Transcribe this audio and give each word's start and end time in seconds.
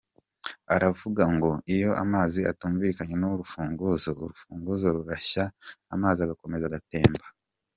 Aravuga 0.75 1.23
ngo 1.35 1.49
“Iyo 1.75 1.91
amazi 2.03 2.39
atumvikanye 2.51 3.15
n’ 3.17 3.23
urufunzo, 3.31 4.09
urufunzo 4.23 4.85
rurashya 4.95 5.43
amazi 5.95 6.19
agakomeza 6.21 6.63
agatemba”. 6.67 7.25